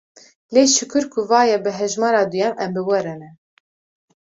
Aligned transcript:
Lê 0.53 0.63
şikur 0.75 1.05
ku 1.11 1.21
va 1.29 1.41
ye 1.49 1.57
bi 1.63 1.71
hejmera 1.79 2.23
duyem 2.31 2.53
em 2.63 2.71
bi 2.75 2.81
we 2.87 2.99
re 3.05 3.15
ne. 3.21 3.29